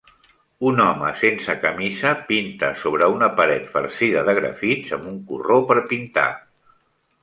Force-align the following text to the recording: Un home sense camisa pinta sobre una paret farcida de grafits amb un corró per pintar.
Un 0.69 0.79
home 0.85 1.11
sense 1.19 1.55
camisa 1.65 2.15
pinta 2.31 2.71
sobre 2.85 3.11
una 3.19 3.31
paret 3.43 3.71
farcida 3.77 4.27
de 4.33 4.39
grafits 4.43 4.99
amb 5.01 5.09
un 5.17 5.25
corró 5.33 5.65
per 5.73 5.83
pintar. 5.97 6.31